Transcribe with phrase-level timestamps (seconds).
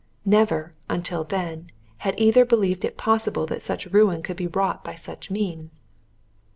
[0.25, 4.95] Never, until then, had either believed it possible that such ruin could be wrought by
[4.95, 5.83] such means.